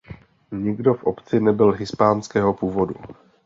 Nikdo 0.51 0.93
v 0.93 1.03
obci 1.03 1.39
nebyl 1.39 1.71
hispánského 1.71 2.53
původu. 2.53 2.93